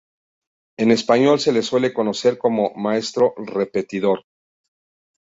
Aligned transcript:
En 0.79 0.89
español 0.89 1.39
se 1.39 1.51
le 1.51 1.61
suele 1.61 1.93
conocer 1.93 2.39
como 2.39 2.73
maestro 2.73 3.35
repetidor. 3.37 4.25